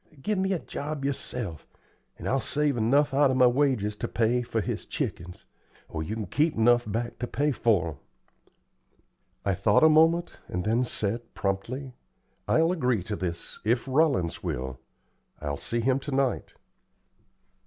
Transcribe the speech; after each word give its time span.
Give 0.19 0.39
me 0.39 0.51
a 0.51 0.57
job 0.57 1.05
yerself, 1.05 1.67
and 2.17 2.27
I'll 2.27 2.39
save 2.39 2.75
enough 2.75 3.13
out 3.13 3.29
o' 3.29 3.35
my 3.35 3.45
wages 3.45 3.95
to 3.97 4.07
pay 4.07 4.41
for 4.41 4.59
his 4.59 4.87
chickens, 4.87 5.45
or 5.87 6.01
you 6.01 6.15
kin 6.15 6.25
keep 6.25 6.55
'nuff 6.57 6.91
back 6.91 7.19
to 7.19 7.27
pay 7.27 7.51
for 7.51 7.89
'em." 7.89 7.95
I 9.45 9.53
thought 9.53 9.83
a 9.83 9.89
moment, 9.89 10.37
and 10.47 10.63
then 10.63 10.83
said, 10.85 11.35
promptly: 11.35 11.93
"I'll 12.47 12.71
agree 12.71 13.03
to 13.03 13.15
this 13.15 13.59
if 13.63 13.87
Rollins 13.87 14.41
will. 14.41 14.79
I'll 15.39 15.57
see 15.57 15.81
him 15.81 15.99
to 15.99 16.11
night." 16.11 16.53